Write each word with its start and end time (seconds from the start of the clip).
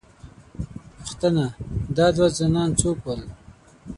_پوښتنه، 0.97 1.45
دا 1.97 2.07
دوه 2.15 2.27
ځوانان 2.37 2.69
څوک 2.81 2.97
ول؟ 3.03 3.21